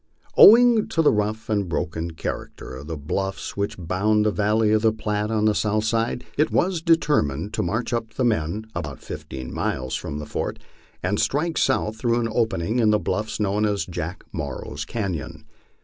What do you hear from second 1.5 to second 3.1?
broken character of the